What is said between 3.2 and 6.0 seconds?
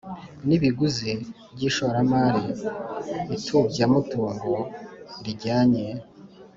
itubyamutungo rijyanye